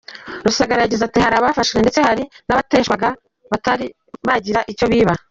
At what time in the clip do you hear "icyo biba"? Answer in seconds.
4.73-5.13